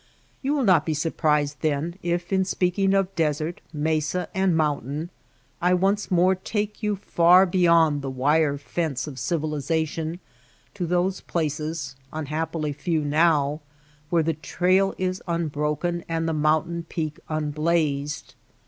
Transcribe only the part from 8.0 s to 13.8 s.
the wire fence of civilization to those places (unhappily few now)